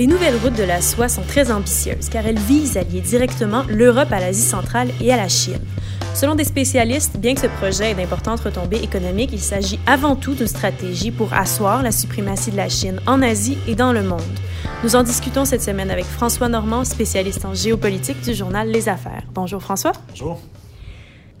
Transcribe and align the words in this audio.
Les 0.00 0.06
nouvelles 0.06 0.36
routes 0.42 0.56
de 0.56 0.64
la 0.64 0.80
soie 0.80 1.10
sont 1.10 1.20
très 1.20 1.52
ambitieuses 1.52 2.08
car 2.08 2.24
elles 2.26 2.38
visent 2.38 2.78
à 2.78 2.84
lier 2.84 3.02
directement 3.02 3.64
l'Europe 3.68 4.10
à 4.10 4.18
l'Asie 4.18 4.40
centrale 4.40 4.88
et 4.98 5.12
à 5.12 5.18
la 5.18 5.28
Chine. 5.28 5.60
Selon 6.14 6.34
des 6.34 6.44
spécialistes, 6.44 7.18
bien 7.18 7.34
que 7.34 7.42
ce 7.42 7.48
projet 7.48 7.90
ait 7.90 7.94
d'importantes 7.94 8.40
retombées 8.40 8.82
économiques, 8.82 9.28
il 9.34 9.40
s'agit 9.40 9.78
avant 9.86 10.16
tout 10.16 10.32
d'une 10.32 10.46
stratégie 10.46 11.10
pour 11.10 11.34
asseoir 11.34 11.82
la 11.82 11.92
suprématie 11.92 12.50
de 12.50 12.56
la 12.56 12.70
Chine 12.70 12.98
en 13.06 13.20
Asie 13.20 13.58
et 13.68 13.74
dans 13.74 13.92
le 13.92 14.02
monde. 14.02 14.22
Nous 14.84 14.96
en 14.96 15.02
discutons 15.02 15.44
cette 15.44 15.60
semaine 15.60 15.90
avec 15.90 16.06
François 16.06 16.48
Normand, 16.48 16.86
spécialiste 16.86 17.44
en 17.44 17.52
géopolitique 17.52 18.22
du 18.22 18.32
journal 18.32 18.70
Les 18.70 18.88
Affaires. 18.88 19.24
Bonjour 19.34 19.60
François. 19.60 19.92
Bonjour. 20.08 20.40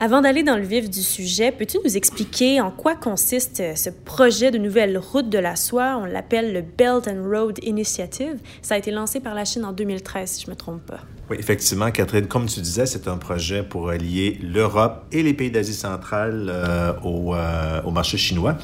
Avant 0.02 0.22
d'aller 0.22 0.42
dans 0.42 0.56
le 0.56 0.62
vif 0.62 0.88
du 0.88 1.02
sujet, 1.02 1.52
peux-tu 1.52 1.76
nous 1.84 1.94
expliquer 1.94 2.58
en 2.62 2.70
quoi 2.70 2.94
consiste 2.94 3.60
euh, 3.60 3.74
ce 3.74 3.90
projet 3.90 4.50
de 4.50 4.56
nouvelle 4.56 4.96
route 4.96 5.28
de 5.28 5.38
la 5.38 5.56
soie? 5.56 5.98
On 6.00 6.06
l'appelle 6.06 6.54
le 6.54 6.62
Belt 6.62 7.06
and 7.06 7.28
Road 7.28 7.58
Initiative. 7.62 8.38
Ça 8.62 8.76
a 8.76 8.78
été 8.78 8.92
lancé 8.92 9.20
par 9.20 9.34
la 9.34 9.44
Chine 9.44 9.62
en 9.62 9.74
2013, 9.74 10.30
si 10.30 10.40
je 10.40 10.46
ne 10.46 10.52
me 10.52 10.56
trompe 10.56 10.86
pas. 10.86 11.00
Oui, 11.28 11.36
effectivement, 11.38 11.90
Catherine, 11.90 12.26
comme 12.28 12.46
tu 12.46 12.60
disais, 12.60 12.86
c'est 12.86 13.08
un 13.08 13.18
projet 13.18 13.62
pour 13.62 13.90
lier 13.90 14.38
l'Europe 14.42 15.04
et 15.12 15.22
les 15.22 15.34
pays 15.34 15.50
d'Asie 15.50 15.74
centrale 15.74 16.46
euh, 16.48 16.92
euh, 17.04 17.82
au, 17.82 17.90
marché 17.90 18.16
chinois. 18.16 18.56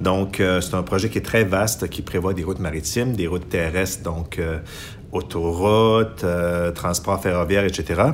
Donc, 0.00 0.36
c'est 0.36 0.74
un 0.74 0.84
projet 0.84 1.08
qui 1.08 1.18
est 1.18 1.24
très 1.24 1.42
vaste, 1.42 1.88
qui 1.88 2.02
prévoit 2.02 2.32
des 2.32 2.44
routes 2.44 2.60
maritimes, 2.60 3.16
des 3.16 3.26
routes 3.26 3.48
terrestres, 3.48 4.04
donc 4.04 4.40
autoroutes, 5.10 6.24
transports 6.74 7.22
ferroviaires, 7.22 7.64
etc. 7.64 8.12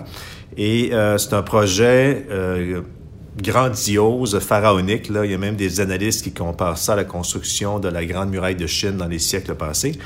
Et 0.57 0.91
euh, 0.93 1.19
c'est 1.19 1.35
un 1.35 1.43
projet 1.43 2.27
euh, 2.31 2.83
grandiose, 3.43 4.39
pharaonique. 4.41 5.09
Là. 5.09 5.25
Il 5.25 5.31
y 5.31 5.35
a 5.35 5.39
même 5.39 5.57
des 5.57 5.81
analystes 5.81 6.23
qui 6.23 6.33
comparent 6.33 6.77
ça 6.77 6.93
à 6.93 6.97
la 6.97 7.05
construction 7.05 7.79
de 7.79 7.89
la 7.89 8.05
Grande 8.05 8.31
Muraille 8.31 8.57
de 8.57 8.67
Chine 8.67 8.97
dans 8.99 9.09
les 9.09 9.19
siècles 9.19 9.55
passés. 9.55 9.99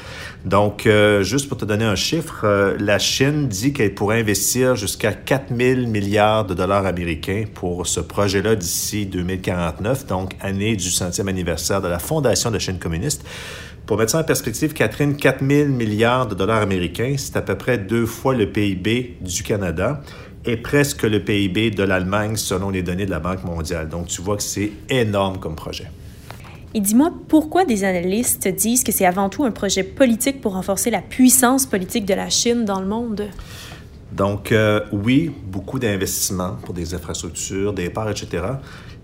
Donc, 0.44 0.86
euh, 0.86 1.22
juste 1.22 1.48
pour 1.48 1.58
te 1.58 1.64
donner 1.64 1.84
un 1.84 1.96
chiffre, 1.96 2.76
la 2.78 2.98
Chine 2.98 3.48
dit 3.48 3.72
qu'elle 3.72 3.94
pourrait 3.94 4.20
investir 4.20 4.76
jusqu'à 4.76 5.12
4 5.12 5.54
000 5.56 5.80
milliards 5.88 6.44
de 6.44 6.54
dollars 6.54 6.86
américains 6.86 7.44
pour 7.52 7.86
ce 7.86 8.00
projet-là 8.00 8.54
d'ici 8.54 9.06
2049, 9.06 10.06
donc 10.06 10.36
année 10.40 10.76
du 10.76 10.90
centième 10.90 11.28
anniversaire 11.28 11.82
de 11.82 11.88
la 11.88 11.98
fondation 11.98 12.50
de 12.50 12.54
la 12.54 12.60
Chine 12.60 12.78
communiste. 12.78 13.24
Pour 13.86 13.98
mettre 13.98 14.10
ça 14.10 14.18
en 14.18 14.24
perspective, 14.24 14.72
Catherine, 14.72 15.16
4 15.16 15.46
000 15.46 15.68
milliards 15.68 16.26
de 16.26 16.34
dollars 16.34 16.60
américains, 16.60 17.14
c'est 17.16 17.36
à 17.36 17.42
peu 17.42 17.56
près 17.56 17.78
deux 17.78 18.04
fois 18.04 18.34
le 18.34 18.50
PIB 18.50 19.18
du 19.20 19.44
Canada 19.44 20.02
est 20.46 20.56
presque 20.56 21.02
le 21.02 21.20
PIB 21.20 21.70
de 21.70 21.82
l'Allemagne 21.82 22.36
selon 22.36 22.70
les 22.70 22.82
données 22.82 23.06
de 23.06 23.10
la 23.10 23.20
Banque 23.20 23.44
mondiale. 23.44 23.88
Donc, 23.88 24.06
tu 24.06 24.22
vois 24.22 24.36
que 24.36 24.42
c'est 24.42 24.72
énorme 24.88 25.38
comme 25.38 25.54
projet. 25.54 25.90
Et 26.74 26.80
dis-moi, 26.80 27.10
pourquoi 27.28 27.64
des 27.64 27.84
analystes 27.84 28.48
disent 28.48 28.84
que 28.84 28.92
c'est 28.92 29.06
avant 29.06 29.28
tout 29.28 29.44
un 29.44 29.50
projet 29.50 29.82
politique 29.82 30.40
pour 30.40 30.52
renforcer 30.52 30.90
la 30.90 31.00
puissance 31.00 31.64
politique 31.66 32.04
de 32.04 32.14
la 32.14 32.28
Chine 32.28 32.64
dans 32.64 32.80
le 32.80 32.86
monde? 32.86 33.28
Donc, 34.12 34.52
euh, 34.52 34.80
oui, 34.92 35.32
beaucoup 35.46 35.78
d'investissements 35.78 36.56
pour 36.62 36.74
des 36.74 36.94
infrastructures, 36.94 37.72
des 37.72 37.90
parts, 37.90 38.10
etc. 38.10 38.44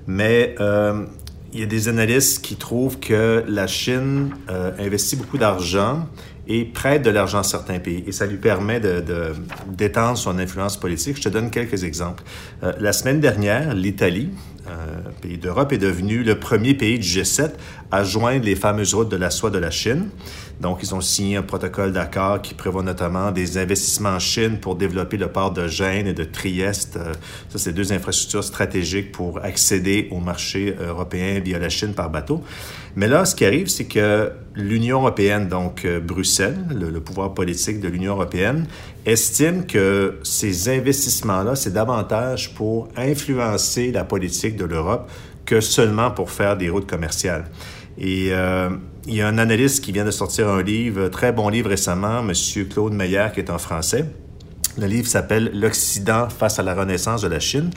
Mais 0.07 0.55
euh, 0.61 1.05
il 1.53 1.61
y 1.61 1.63
a 1.63 1.67
des 1.67 1.89
analystes 1.89 2.43
qui 2.43 2.57
trouvent 2.57 2.98
que 2.98 3.45
la 3.48 3.67
Chine 3.67 4.31
euh, 4.51 4.73
investit 4.79 5.17
beaucoup 5.17 5.39
d'argent 5.39 6.07
et 6.53 6.67
prête 6.67 7.03
de 7.03 7.08
l'argent 7.08 7.39
à 7.39 7.45
certains 7.45 7.78
pays. 7.78 8.05
Et 8.06 8.12
ça 8.12 8.27
lui 8.27 8.36
permet 8.36 8.78
d'étendre 8.78 10.12
de, 10.12 10.19
son 10.19 10.39
influence 10.39 10.77
politique. 10.77 11.17
Je 11.17 11.22
te 11.22 11.28
donne 11.31 11.50
quelques 11.50 11.84
exemples. 11.84 12.22
Euh, 12.62 12.72
la 12.78 12.92
semaine 12.92 13.20
dernière, 13.20 13.75
l'Italie, 13.75 14.28
pays 15.21 15.39
d'Europe, 15.39 15.73
est 15.73 15.79
devenu 15.79 16.23
le 16.23 16.39
premier 16.39 16.75
pays 16.75 16.99
du 16.99 17.07
G7 17.07 17.51
à 17.91 18.05
joindre 18.05 18.45
les 18.45 18.55
fameuses 18.55 18.95
routes 18.95 19.11
de 19.11 19.17
la 19.17 19.31
soie 19.31 19.51
de 19.51 19.59
la 19.59 19.71
Chine. 19.71 20.09
Donc, 20.61 20.79
ils 20.83 20.95
ont 20.95 21.01
signé 21.01 21.37
un 21.37 21.43
protocole 21.43 21.93
d'accord 21.93 22.41
qui 22.41 22.55
prévoit 22.55 22.85
notamment 22.85 23.33
des 23.33 23.59
investissements 23.59 24.11
en 24.11 24.19
Chine 24.20 24.59
pour 24.61 24.77
développer 24.77 25.17
le 25.17 25.27
port 25.27 25.51
de 25.51 25.67
Gênes 25.67 26.07
et 26.07 26.14
de 26.14 26.23
Trieste. 26.23 26.97
Euh, 26.97 27.13
ça, 27.48 27.59
c'est 27.59 27.73
deux 27.73 27.92
infrastructures 27.92 28.45
stratégiques 28.45 29.11
pour 29.11 29.42
accéder 29.42 30.09
au 30.13 30.19
marché 30.19 30.77
européen 30.81 31.41
via 31.41 31.59
la 31.59 31.69
Chine 31.69 31.95
par 31.95 32.11
bateau. 32.11 32.42
Mais 32.95 33.09
là, 33.09 33.25
ce 33.25 33.35
qui 33.35 33.45
arrive, 33.45 33.69
c'est 33.69 33.86
que 33.86 34.31
l'Union 34.55 35.01
européenne, 35.01 35.48
donc 35.48 35.85
euh, 35.85 35.98
Bruxelles, 35.98 36.59
le, 36.70 37.01
pouvoir 37.01 37.33
politique 37.33 37.81
de 37.81 37.89
l'Union 37.89 38.13
européenne, 38.13 38.67
estime 39.07 39.67
que 39.67 40.19
ces 40.23 40.69
investissements-là, 40.69 41.57
c'est 41.57 41.73
davantage 41.73 42.55
pour 42.55 42.89
influencer 42.97 43.91
la 43.91 44.05
politique 44.05 44.52
de 44.57 44.64
l'Europe 44.64 45.11
que 45.45 45.61
seulement 45.61 46.11
pour 46.11 46.30
faire 46.30 46.57
des 46.57 46.68
routes 46.68 46.89
commerciales. 46.89 47.45
Et 47.98 48.29
euh, 48.30 48.70
il 49.07 49.14
y 49.14 49.20
a 49.20 49.29
un 49.29 49.39
analyste 49.39 49.85
qui 49.85 49.92
vient 49.92 50.05
de 50.05 50.11
sortir 50.11 50.48
un 50.48 50.63
livre, 50.63 51.08
très 51.08 51.33
bon 51.33 51.48
livre 51.48 51.70
récemment, 51.70 52.20
M. 52.20 52.33
Claude 52.68 52.95
Meyer, 52.95 53.29
qui 53.35 53.41
est 53.41 53.51
en 53.51 53.58
français. 53.58 54.07
Le 54.79 54.86
livre 54.86 55.07
s'appelle 55.07 55.51
L'Occident 55.52 56.29
face 56.29 56.58
à 56.58 56.62
la 56.62 56.74
renaissance 56.74 57.23
de 57.23 57.29
la 57.29 57.41
Chine. 57.41 57.70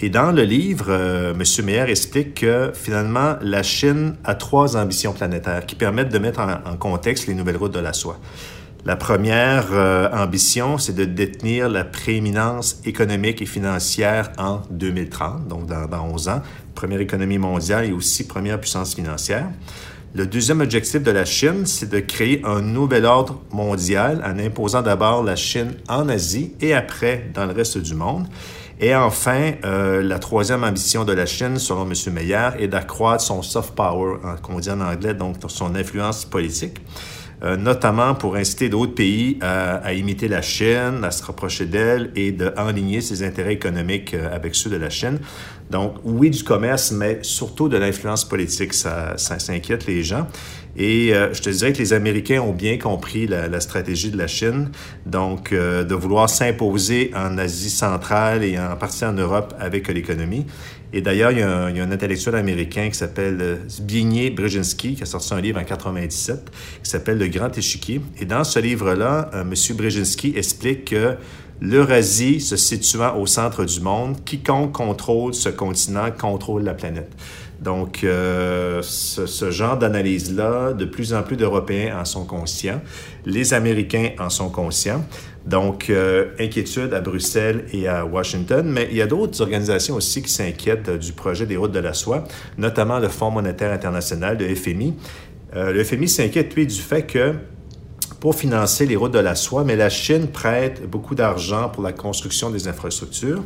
Et 0.00 0.10
dans 0.10 0.32
le 0.32 0.42
livre, 0.42 0.86
euh, 0.88 1.34
M. 1.34 1.64
Meyer 1.64 1.88
explique 1.88 2.34
que 2.34 2.72
finalement, 2.74 3.36
la 3.40 3.62
Chine 3.62 4.16
a 4.24 4.34
trois 4.34 4.76
ambitions 4.76 5.12
planétaires 5.12 5.64
qui 5.66 5.76
permettent 5.76 6.12
de 6.12 6.18
mettre 6.18 6.40
en, 6.40 6.76
contexte 6.76 7.28
les 7.28 7.34
nouvelles 7.34 7.56
routes 7.56 7.74
de 7.74 7.78
la 7.78 7.92
soie. 7.92 8.18
La 8.86 8.96
première 8.96 9.68
euh, 9.72 10.10
ambition, 10.12 10.76
c'est 10.76 10.94
de 10.94 11.06
détenir 11.06 11.70
la 11.70 11.84
prééminence 11.84 12.82
économique 12.84 13.40
et 13.40 13.46
financière 13.46 14.30
en 14.36 14.60
2030, 14.70 15.48
donc 15.48 15.64
dans, 15.64 15.86
dans 15.86 16.04
11 16.04 16.28
ans, 16.28 16.42
première 16.74 17.00
économie 17.00 17.38
mondiale 17.38 17.86
et 17.86 17.92
aussi 17.92 18.26
première 18.26 18.60
puissance 18.60 18.94
financière. 18.94 19.48
Le 20.14 20.26
deuxième 20.26 20.60
objectif 20.60 21.02
de 21.02 21.10
la 21.10 21.24
Chine, 21.24 21.64
c'est 21.64 21.88
de 21.88 21.98
créer 21.98 22.42
un 22.44 22.60
nouvel 22.60 23.06
ordre 23.06 23.40
mondial 23.52 24.22
en 24.22 24.38
imposant 24.38 24.82
d'abord 24.82 25.24
la 25.24 25.34
Chine 25.34 25.72
en 25.88 26.10
Asie 26.10 26.52
et 26.60 26.74
après 26.74 27.30
dans 27.32 27.46
le 27.46 27.52
reste 27.52 27.78
du 27.78 27.94
monde. 27.94 28.26
Et 28.80 28.94
enfin, 28.94 29.52
euh, 29.64 30.02
la 30.02 30.18
troisième 30.18 30.62
ambition 30.62 31.06
de 31.06 31.14
la 31.14 31.24
Chine, 31.24 31.58
selon 31.58 31.90
M. 31.90 31.94
Meyer, 32.12 32.50
est 32.58 32.68
d'accroître 32.68 33.24
son 33.24 33.40
soft 33.40 33.74
power, 33.74 34.18
qu'on 34.42 34.58
dit 34.58 34.70
en 34.70 34.82
anglais, 34.82 35.14
donc 35.14 35.36
son 35.48 35.74
influence 35.74 36.26
politique. 36.26 36.82
Euh, 37.44 37.58
notamment 37.58 38.14
pour 38.14 38.36
inciter 38.36 38.70
d'autres 38.70 38.94
pays 38.94 39.38
à, 39.42 39.92
imiter 39.92 40.28
la 40.28 40.40
Chine, 40.40 41.00
à 41.02 41.10
se 41.10 41.22
rapprocher 41.22 41.66
d'elle 41.66 42.10
et 42.16 42.32
d'enligner 42.32 43.02
ses 43.02 43.22
intérêts 43.22 43.52
économiques 43.52 44.14
euh, 44.14 44.34
avec 44.34 44.54
ceux 44.54 44.70
de 44.70 44.76
la 44.76 44.88
Chine. 44.88 45.18
Donc, 45.70 45.96
oui, 46.04 46.30
du 46.30 46.42
commerce, 46.42 46.90
mais 46.90 47.18
surtout 47.20 47.68
de 47.68 47.76
l'influence 47.76 48.26
politique, 48.26 48.72
ça, 48.72 49.14
ça, 49.18 49.36
inquiète 49.52 49.86
les 49.86 50.02
gens. 50.02 50.26
Et 50.76 51.14
euh, 51.14 51.34
je 51.34 51.42
te 51.42 51.50
dirais 51.50 51.74
que 51.74 51.78
les 51.78 51.92
Américains 51.92 52.40
ont 52.40 52.52
bien 52.52 52.78
compris 52.78 53.26
la, 53.26 53.60
stratégie 53.60 54.10
de 54.10 54.16
la 54.16 54.26
Chine, 54.26 54.70
donc 55.04 55.52
de 55.52 55.94
vouloir 55.94 56.30
s'imposer 56.30 57.10
en 57.14 57.36
Asie 57.36 57.70
centrale 57.70 58.42
et 58.42 58.58
en 58.58 58.76
partie 58.76 59.04
en 59.04 59.12
Europe 59.12 59.54
avec 59.60 59.88
l'économie. 59.88 60.46
Et 60.96 61.00
d'ailleurs, 61.00 61.32
il, 61.32 61.38
y 61.38 61.42
a 61.42 61.66
un 61.66 61.90
intellectuel 61.90 62.36
américain 62.36 62.88
qui 62.88 62.94
s'appelle 62.94 63.38
euh, 63.40 63.56
Zbigniew 63.68 64.32
Brzezinski, 64.32 64.94
qui 64.94 65.02
a 65.02 65.06
sorti 65.06 65.34
un 65.34 65.40
livre 65.40 65.60
en 65.60 65.64
97 65.64 66.52
qui 66.84 66.88
s'appelle 66.88 67.18
Le 67.18 67.26
Grand 67.26 67.58
Échiquier. 67.58 68.00
Et 68.20 68.24
dans 68.24 68.44
ce 68.44 68.60
livre-là, 68.60 69.28
euh, 69.34 69.42
M. 69.42 69.76
Brzezinski 69.76 70.34
explique 70.36 70.84
que 70.84 71.16
l'Eurasie 71.60 72.40
se 72.40 72.54
situant 72.54 73.18
au 73.18 73.26
centre 73.26 73.64
du 73.64 73.80
monde, 73.80 74.24
quiconque 74.24 74.70
contrôle 74.70 75.34
ce 75.34 75.48
continent 75.48 76.12
contrôle 76.16 76.62
la 76.62 76.74
planète. 76.74 77.10
Donc, 77.64 78.04
euh, 78.04 78.82
ce, 78.82 79.50
genre 79.50 79.78
d'analyse-là, 79.78 80.74
de 80.74 80.84
plus 80.84 81.14
en 81.14 81.22
plus 81.22 81.36
d'Européens 81.36 81.98
en 81.98 82.04
sont 82.04 82.26
conscients. 82.26 82.82
Les 83.24 83.54
Américains 83.54 84.10
en 84.18 84.28
sont 84.28 84.50
conscients. 84.50 85.02
Donc, 85.46 85.88
euh, 85.88 86.26
inquiétude 86.38 86.92
à 86.92 87.00
Bruxelles 87.00 87.64
et 87.72 87.88
à 87.88 88.04
Washington. 88.04 88.66
Mais 88.68 88.88
il 88.90 88.98
y 88.98 89.02
a 89.02 89.06
d'autres 89.06 89.40
organisations 89.40 89.94
aussi 89.94 90.20
qui 90.20 90.30
s'inquiètent 90.30 90.90
du 90.90 91.12
projet 91.12 91.46
des 91.46 91.56
routes 91.56 91.72
de 91.72 91.78
la 91.78 91.94
soie, 91.94 92.24
notamment 92.58 92.98
le 92.98 93.08
Fonds 93.08 93.30
monétaire 93.30 93.72
international, 93.72 94.36
le 94.38 94.54
FMI. 94.54 94.94
Euh, 95.56 95.72
le 95.72 95.82
FMI 95.82 96.08
s'inquiète, 96.08 96.54
lui, 96.54 96.66
du 96.66 96.80
fait 96.80 97.04
que 97.04 97.32
pour 98.20 98.34
financer 98.34 98.84
les 98.84 98.96
routes 98.96 99.14
de 99.14 99.18
la 99.18 99.34
soie, 99.34 99.64
mais 99.64 99.76
la 99.76 99.88
Chine 99.88 100.26
prête 100.28 100.86
beaucoup 100.86 101.14
d'argent 101.14 101.70
pour 101.70 101.82
la 101.82 101.92
construction 101.92 102.50
des 102.50 102.68
infrastructures, 102.68 103.42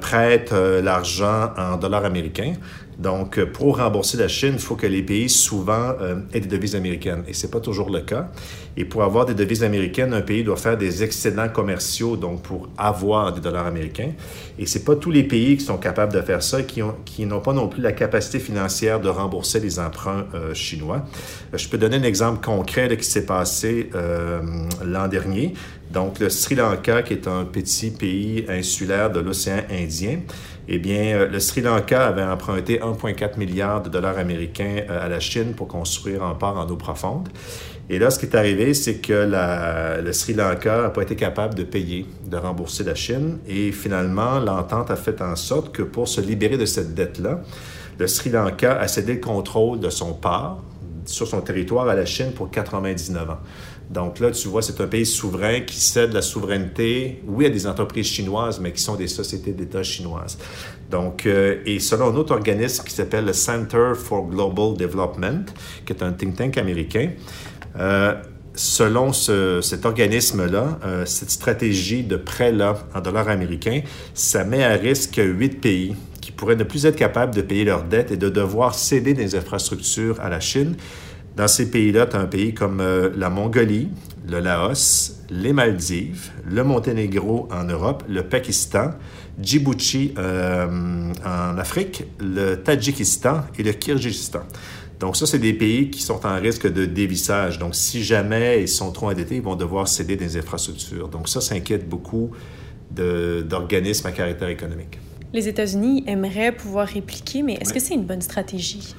prête 0.00 0.52
l'argent 0.52 1.50
en 1.56 1.76
dollars 1.76 2.04
américains. 2.04 2.54
Donc, 3.02 3.38
euh, 3.38 3.46
pour 3.46 3.78
rembourser 3.78 4.16
la 4.16 4.28
Chine, 4.28 4.52
il 4.54 4.60
faut 4.60 4.76
que 4.76 4.86
les 4.86 5.02
pays 5.02 5.28
souvent 5.28 5.94
euh, 6.00 6.20
aient 6.32 6.40
des 6.40 6.48
devises 6.48 6.76
américaines. 6.76 7.24
Et 7.26 7.34
ce 7.34 7.46
n'est 7.46 7.50
pas 7.50 7.58
toujours 7.58 7.90
le 7.90 8.00
cas. 8.00 8.28
Et 8.76 8.84
pour 8.84 9.02
avoir 9.02 9.26
des 9.26 9.34
devises 9.34 9.64
américaines, 9.64 10.14
un 10.14 10.20
pays 10.20 10.44
doit 10.44 10.56
faire 10.56 10.78
des 10.78 11.02
excédents 11.02 11.48
commerciaux, 11.48 12.16
donc 12.16 12.42
pour 12.42 12.68
avoir 12.78 13.32
des 13.32 13.40
dollars 13.40 13.66
américains. 13.66 14.12
Et 14.58 14.66
ce 14.66 14.78
n'est 14.78 14.84
pas 14.84 14.94
tous 14.94 15.10
les 15.10 15.24
pays 15.24 15.56
qui 15.56 15.64
sont 15.64 15.78
capables 15.78 16.12
de 16.12 16.20
faire 16.22 16.42
ça, 16.42 16.62
qui, 16.62 16.80
qui 17.04 17.26
n'ont 17.26 17.40
pas 17.40 17.52
non 17.52 17.68
plus 17.68 17.82
la 17.82 17.92
capacité 17.92 18.38
financière 18.38 19.00
de 19.00 19.08
rembourser 19.08 19.58
les 19.58 19.80
emprunts 19.80 20.26
euh, 20.34 20.54
chinois. 20.54 21.04
je 21.52 21.68
peux 21.68 21.78
donner 21.78 21.96
un 21.96 22.02
exemple 22.04 22.42
concret 22.42 22.88
de 22.88 22.94
qui 22.94 23.04
s'est 23.04 23.26
passé 23.26 23.90
l'an 24.84 25.08
dernier. 25.08 25.54
Donc, 25.92 26.20
le 26.20 26.30
Sri 26.30 26.54
Lanka, 26.54 27.02
qui 27.02 27.12
est 27.12 27.28
un 27.28 27.44
petit 27.44 27.90
pays 27.90 28.46
insulaire 28.48 29.10
de 29.10 29.20
l'océan 29.20 29.58
Indien, 29.70 30.20
eh 30.68 30.78
bien, 30.78 31.16
euh, 31.16 31.28
le 31.28 31.38
Sri 31.38 31.60
Lanka 31.60 32.06
avait 32.06 32.22
emprunté 32.22 32.78
1,4 32.78 33.38
milliard 33.38 33.82
de 33.82 33.90
dollars 33.90 34.16
américains 34.16 34.84
euh, 34.88 35.04
à 35.04 35.08
la 35.08 35.20
Chine 35.20 35.52
pour 35.54 35.68
construire 35.68 36.22
un 36.22 36.34
port 36.34 36.56
en 36.56 36.66
eau 36.68 36.76
profonde. 36.76 37.28
Et 37.90 37.98
là, 37.98 38.10
ce 38.10 38.18
qui 38.18 38.26
est 38.26 38.34
arrivé, 38.34 38.72
c'est 38.72 38.98
que 38.98 39.28
le 40.02 40.12
Sri 40.12 40.32
Lanka 40.32 40.82
n'a 40.82 40.90
pas 40.90 41.02
été 41.02 41.16
capable 41.16 41.54
de 41.54 41.64
payer, 41.64 42.06
de 42.24 42.36
rembourser 42.36 42.84
la 42.84 42.94
Chine. 42.94 43.38
Et 43.46 43.70
finalement, 43.72 44.38
l'entente 44.38 44.90
a 44.90 44.96
fait 44.96 45.20
en 45.20 45.36
sorte 45.36 45.72
que 45.72 45.82
pour 45.82 46.08
se 46.08 46.20
libérer 46.20 46.56
de 46.56 46.64
cette 46.64 46.94
dette-là, 46.94 47.40
le 47.98 48.06
Sri 48.06 48.30
Lanka 48.30 48.78
a 48.78 48.88
cédé 48.88 49.14
le 49.14 49.20
contrôle 49.20 49.80
de 49.80 49.90
son 49.90 50.14
port 50.14 50.62
sur 51.04 51.26
son 51.26 51.40
territoire 51.40 51.88
à 51.88 51.94
la 51.94 52.06
Chine 52.06 52.32
pour 52.32 52.50
99 52.50 53.30
ans. 53.30 53.38
Donc 53.92 54.20
là, 54.20 54.30
tu 54.30 54.48
vois, 54.48 54.62
c'est 54.62 54.80
un 54.80 54.86
pays 54.86 55.04
souverain 55.04 55.60
qui 55.60 55.78
cède 55.78 56.14
la 56.14 56.22
souveraineté, 56.22 57.22
oui, 57.26 57.44
à 57.44 57.50
des 57.50 57.66
entreprises 57.66 58.06
chinoises, 58.06 58.58
mais 58.58 58.72
qui 58.72 58.80
sont 58.80 58.96
des 58.96 59.06
sociétés 59.06 59.52
d'État 59.52 59.82
chinoises. 59.82 60.38
Donc, 60.90 61.26
euh, 61.26 61.58
et 61.66 61.78
selon 61.78 62.06
un 62.06 62.16
autre 62.16 62.34
organisme 62.34 62.84
qui 62.84 62.94
s'appelle 62.94 63.26
le 63.26 63.34
Center 63.34 63.92
for 63.94 64.26
Global 64.26 64.78
Development, 64.78 65.44
qui 65.84 65.92
est 65.92 66.02
un 66.02 66.12
think 66.12 66.36
tank 66.36 66.56
américain, 66.56 67.10
euh, 67.78 68.14
selon 68.54 69.12
cet 69.12 69.84
organisme-là, 69.84 70.78
euh, 70.84 71.04
cette 71.04 71.30
stratégie 71.30 72.02
de 72.02 72.16
prêt-là 72.16 72.78
en 72.94 73.00
dollars 73.00 73.28
américains, 73.28 73.82
ça 74.14 74.44
met 74.44 74.64
à 74.64 74.72
risque 74.72 75.20
huit 75.22 75.60
pays 75.60 75.94
qui 76.22 76.32
pourraient 76.32 76.56
ne 76.56 76.64
plus 76.64 76.86
être 76.86 76.96
capables 76.96 77.34
de 77.34 77.42
payer 77.42 77.64
leurs 77.64 77.84
dettes 77.84 78.10
et 78.10 78.16
de 78.16 78.30
devoir 78.30 78.74
céder 78.74 79.12
des 79.12 79.34
infrastructures 79.34 80.18
à 80.20 80.30
la 80.30 80.40
Chine 80.40 80.76
dans 81.36 81.48
ces 81.48 81.70
pays-là, 81.70 82.06
tu 82.06 82.16
as 82.16 82.20
un 82.20 82.26
pays 82.26 82.54
comme 82.54 82.80
euh, 82.80 83.10
la 83.16 83.30
Mongolie, 83.30 83.88
le 84.28 84.40
Laos, 84.40 85.22
les 85.30 85.52
Maldives, 85.52 86.30
le 86.48 86.62
Monténégro 86.62 87.48
en 87.50 87.64
Europe, 87.64 88.04
le 88.08 88.22
Pakistan, 88.22 88.90
Djibouti 89.40 90.12
euh, 90.18 91.12
en 91.24 91.58
Afrique, 91.58 92.04
le 92.20 92.56
Tadjikistan 92.56 93.44
et 93.58 93.62
le 93.62 93.72
Kyrgyzstan. 93.72 94.42
Donc 95.00 95.16
ça, 95.16 95.26
c'est 95.26 95.38
des 95.38 95.54
pays 95.54 95.90
qui 95.90 96.02
sont 96.02 96.24
en 96.26 96.38
risque 96.38 96.70
de 96.70 96.84
dévissage. 96.84 97.58
Donc 97.58 97.74
si 97.74 98.04
jamais 98.04 98.62
ils 98.62 98.68
sont 98.68 98.92
trop 98.92 99.10
endettés, 99.10 99.36
ils 99.36 99.42
vont 99.42 99.56
devoir 99.56 99.88
céder 99.88 100.16
des 100.16 100.36
infrastructures. 100.36 101.08
Donc 101.08 101.28
ça, 101.28 101.40
ça 101.40 101.54
inquiète 101.54 101.88
beaucoup 101.88 102.30
d'organismes 102.90 104.06
à 104.06 104.12
caractère 104.12 104.48
économique. 104.48 104.98
Les 105.32 105.48
États-Unis 105.48 106.04
aimeraient 106.06 106.52
pouvoir 106.52 106.86
répliquer, 106.86 107.42
mais 107.42 107.54
est-ce 107.54 107.72
que 107.72 107.80
c'est 107.80 107.94
une 107.94 108.04
bonne 108.04 108.20
stratégie? 108.20 108.94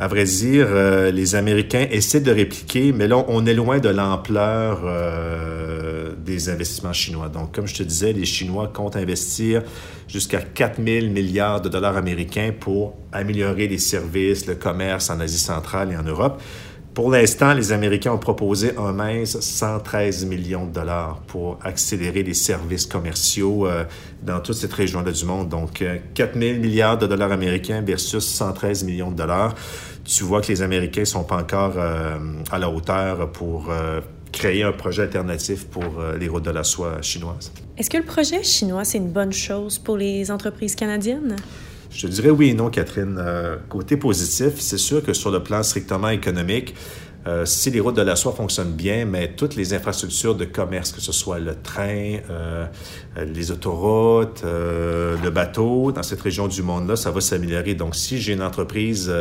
À 0.00 0.08
vrai 0.08 0.24
dire, 0.24 0.68
euh, 0.70 1.10
les 1.10 1.34
Américains 1.34 1.86
essaient 1.90 2.22
de 2.22 2.32
répliquer, 2.32 2.90
mais 2.90 3.06
là, 3.06 3.22
on 3.28 3.44
est 3.44 3.52
loin 3.52 3.80
de 3.80 3.90
l'ampleur 3.90 4.80
euh, 4.84 6.12
des 6.16 6.48
investissements 6.48 6.94
chinois. 6.94 7.28
Donc, 7.28 7.54
comme 7.54 7.66
je 7.66 7.74
te 7.74 7.82
disais, 7.82 8.14
les 8.14 8.24
Chinois 8.24 8.70
comptent 8.72 8.96
investir 8.96 9.62
jusqu'à 10.08 10.40
4 10.40 10.82
000 10.82 11.08
milliards 11.08 11.60
de 11.60 11.68
dollars 11.68 11.98
américains 11.98 12.52
pour 12.58 12.94
améliorer 13.12 13.68
les 13.68 13.76
services, 13.76 14.46
le 14.46 14.54
commerce 14.54 15.10
en 15.10 15.20
Asie 15.20 15.38
centrale 15.38 15.92
et 15.92 15.96
en 15.98 16.02
Europe. 16.02 16.40
Pour 16.94 17.10
l'instant, 17.10 17.54
les 17.54 17.72
Américains 17.72 18.12
ont 18.12 18.18
proposé 18.18 18.76
un 18.76 18.92
mince 18.92 19.38
113 19.38 20.26
millions 20.26 20.66
de 20.66 20.72
dollars 20.72 21.20
pour 21.26 21.58
accélérer 21.62 22.22
les 22.22 22.34
services 22.34 22.86
commerciaux 22.86 23.66
euh, 23.66 23.84
dans 24.22 24.40
toute 24.40 24.56
cette 24.56 24.72
région-là 24.72 25.12
du 25.12 25.24
monde. 25.24 25.48
Donc, 25.48 25.84
4 26.14 26.38
000 26.38 26.58
milliards 26.58 26.98
de 26.98 27.06
dollars 27.06 27.32
américains 27.32 27.80
versus 27.80 28.24
113 28.24 28.84
millions 28.84 29.10
de 29.10 29.16
dollars 29.16 29.54
tu 30.04 30.24
vois 30.24 30.40
que 30.40 30.48
les 30.48 30.62
Américains 30.62 31.02
ne 31.02 31.06
sont 31.06 31.24
pas 31.24 31.36
encore 31.36 31.74
euh, 31.76 32.18
à 32.50 32.58
la 32.58 32.68
hauteur 32.70 33.30
pour 33.30 33.70
euh, 33.70 34.00
créer 34.32 34.62
un 34.62 34.72
projet 34.72 35.02
alternatif 35.02 35.66
pour 35.66 36.00
euh, 36.00 36.16
les 36.18 36.28
routes 36.28 36.44
de 36.44 36.50
la 36.50 36.64
soie 36.64 37.00
chinoises. 37.02 37.52
Est-ce 37.76 37.90
que 37.90 37.96
le 37.96 38.04
projet 38.04 38.42
chinois, 38.42 38.84
c'est 38.84 38.98
une 38.98 39.10
bonne 39.10 39.32
chose 39.32 39.78
pour 39.78 39.96
les 39.96 40.30
entreprises 40.30 40.74
canadiennes? 40.74 41.36
Je 41.90 42.06
dirais 42.06 42.30
oui 42.30 42.50
et 42.50 42.54
non, 42.54 42.70
Catherine. 42.70 43.20
côté 43.68 43.96
positif, 43.96 44.54
c'est 44.58 44.78
sûr 44.78 45.02
que 45.02 45.12
sur 45.12 45.30
le 45.30 45.42
plan 45.42 45.62
strictement 45.62 46.08
économique, 46.08 46.74
euh, 47.26 47.44
si 47.44 47.70
les 47.70 47.80
routes 47.80 47.96
de 47.96 48.02
la 48.02 48.16
soie 48.16 48.32
fonctionnent 48.32 48.72
bien, 48.72 49.04
mais 49.04 49.32
toutes 49.32 49.54
les 49.54 49.74
infrastructures 49.74 50.34
de 50.34 50.46
commerce, 50.46 50.90
que 50.90 51.02
ce 51.02 51.12
soit 51.12 51.38
le 51.38 51.54
train, 51.54 52.16
euh, 52.30 52.66
les 53.22 53.50
autoroutes, 53.50 54.42
euh, 54.44 55.16
le 55.22 55.28
bateau, 55.30 55.92
dans 55.92 56.02
cette 56.02 56.22
région 56.22 56.48
du 56.48 56.62
monde-là, 56.62 56.96
ça 56.96 57.10
va 57.10 57.20
s'améliorer. 57.20 57.74
Donc, 57.74 57.94
si 57.94 58.18
j'ai 58.18 58.32
une 58.32 58.42
entreprise 58.42 59.12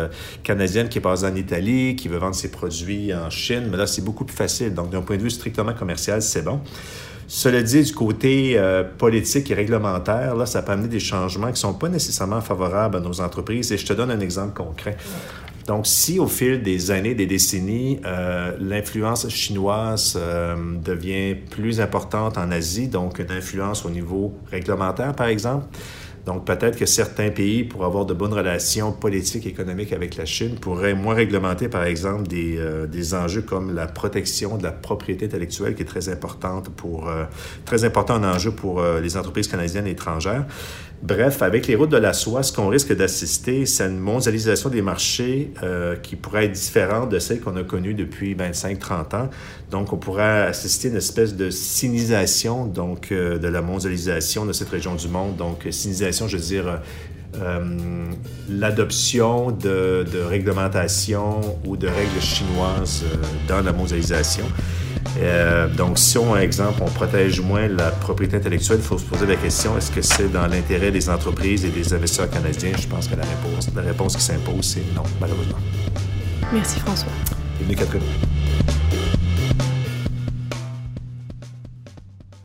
canadienne 0.44 0.88
qui 0.88 1.00
est 1.00 1.06
en 1.06 1.36
Italie, 1.36 1.96
qui 1.98 2.08
veut 2.08 2.20
vendre 2.20 2.36
ses 2.36 2.52
produits 2.52 3.14
en 3.14 3.30
Chine, 3.30 3.68
mais 3.70 3.78
là, 3.78 3.86
c'est 3.86 4.04
beaucoup 4.04 4.24
plus 4.24 4.38
facile. 4.38 4.74
Donc, 4.74 4.92
d'un 4.92 5.02
point 5.02 5.18
de 5.18 5.24
vue 5.24 5.32
strictement 5.32 5.74
commercial, 5.74 6.22
c'est 6.22 6.44
bon. 6.44 6.62
Cela 7.32 7.62
dit, 7.62 7.84
du 7.84 7.94
côté 7.94 8.60
politique 8.98 9.52
et 9.52 9.54
réglementaire, 9.54 10.36
là, 10.36 10.48
ça 10.48 10.64
peut 10.64 10.72
amener 10.72 10.88
des 10.88 11.00
changements 11.00 11.46
qui 11.46 11.54
ne 11.54 11.58
sont 11.58 11.76
pas 11.76 11.88
nécessairement 11.88 12.42
favorables 12.42 12.98
à 12.98 13.00
nos 13.00 13.22
entreprises. 13.22 13.72
Et 13.72 13.78
je 13.78 13.86
te 13.86 13.94
donne 13.94 14.10
un 14.10 14.20
exemple 14.20 14.58
concret. 14.58 14.98
Donc, 15.70 15.86
si 15.86 16.18
au 16.18 16.26
fil 16.26 16.64
des 16.64 16.90
années, 16.90 17.14
des 17.14 17.28
décennies, 17.28 18.00
euh, 18.04 18.54
l'influence 18.60 19.30
chinoise 19.30 20.18
euh, 20.20 20.56
devient 20.84 21.36
plus 21.36 21.80
importante 21.80 22.40
en 22.40 22.50
Asie, 22.50 22.88
donc 22.88 23.20
une 23.20 23.30
influence 23.30 23.86
au 23.86 23.92
niveau 23.92 24.34
réglementaire, 24.50 25.14
par 25.14 25.28
exemple, 25.28 25.68
donc 26.26 26.46
peut-être 26.46 26.78
que 26.78 26.86
certains 26.86 27.30
pays, 27.30 27.64
pour 27.64 27.86
avoir 27.86 28.06
de 28.06 28.14
bonnes 28.14 28.34
relations 28.34 28.92
politiques 28.92 29.46
et 29.46 29.50
économiques 29.50 29.94
avec 29.94 30.16
la 30.18 30.26
Chine, 30.26 30.56
pourraient 30.56 30.94
moins 30.94 31.16
réglementer, 31.16 31.68
par 31.70 31.84
exemple, 31.84 32.28
des, 32.28 32.58
euh, 32.58 32.88
des 32.88 33.14
enjeux 33.14 33.42
comme 33.42 33.74
la 33.74 33.88
protection 33.88 34.58
de 34.58 34.64
la 34.64 34.72
propriété 34.72 35.26
intellectuelle, 35.26 35.76
qui 35.76 35.84
est 35.84 35.86
très 35.86 36.10
importante 36.10 36.70
pour, 36.70 37.12
très 37.66 37.84
important 37.84 38.16
en 38.16 38.24
enjeu 38.24 38.52
pour 38.52 38.82
les 38.82 39.18
entreprises 39.18 39.48
canadiennes 39.48 39.88
et 39.88 39.92
étrangères. 39.92 40.46
Bref, 41.02 41.42
avec 41.42 41.68
les 41.68 41.76
routes 41.76 41.92
de 41.92 41.98
la 41.98 42.12
soie, 42.12 42.44
ce 42.44 42.52
qu'on 42.52 42.68
risque 42.68 42.94
d'assister, 42.94 43.66
c'est 43.66 43.86
une 43.86 44.00
mondialisation 44.00 44.70
des 44.70 44.82
marchés 44.82 45.54
euh, 45.64 45.96
qui 45.96 46.18
pourrait 46.18 46.46
être 46.46 46.52
différente 46.52 47.10
de 47.10 47.20
celle 47.20 47.40
qu'on 47.40 47.56
a 47.56 47.64
connue 47.64 47.94
depuis 47.94 48.36
25-30 48.36 49.16
ans. 49.16 49.30
Donc, 49.72 49.94
on 49.94 49.98
pourrait 49.98 50.48
assister 50.48 50.90
à 50.90 50.92
une 50.92 50.98
espèce 50.98 51.36
de 51.36 51.50
sinisation 51.52 52.66
donc, 52.66 53.14
euh, 53.14 53.38
de 53.38 53.48
la 53.48 53.62
mondialisation 53.62 54.46
de 54.46 54.52
cette 54.52 54.70
région 54.70 54.96
du 54.96 55.08
monde. 55.08 55.38
Donc, 55.38 55.66
sinisation, 55.72 56.28
je 56.28 56.36
veux 56.36 56.44
dire, 56.44 56.82
euh, 57.42 58.10
l'adoption 58.50 59.52
de 59.52 60.04
réglementations 60.28 61.40
ou 61.66 61.78
de 61.78 61.88
règles 61.88 62.20
chinoises 62.20 63.06
dans 63.48 63.62
la 63.62 63.72
mondialisation. 63.72 64.46
Euh, 65.20 65.68
donc, 65.68 65.98
si 66.00 66.18
on, 66.18 66.36
exemple, 66.38 66.82
on 66.82 66.90
protège 66.90 67.42
moins 67.42 67.68
la 67.68 67.92
propriété 67.92 68.38
intellectuelle, 68.38 68.80
il 68.80 68.86
faut 68.86 68.98
se 68.98 69.04
poser 69.04 69.26
la 69.26 69.36
question 69.36 69.78
est-ce 69.78 69.92
que 69.92 70.02
c'est 70.02 70.32
dans 70.32 70.48
l'intérêt 70.48 70.92
des 70.92 71.10
entreprises 71.10 71.66
et 71.66 71.70
des 71.70 71.94
investisseurs 71.94 72.30
canadiens? 72.30 72.72
Je 72.78 72.88
pense 72.88 73.08
que 73.08 73.16
la 73.16 73.24
réponse, 73.24 73.70
la 73.76 73.82
réponse 73.82 74.16
qui 74.16 74.24
s'impose, 74.24 74.66
c'est 74.66 74.96
non, 74.96 75.04
malheureusement. 75.20 75.58
Merci 76.54 76.80
François. 76.80 77.12
Bienvenue 77.58 77.76
Catherine. 77.76 78.02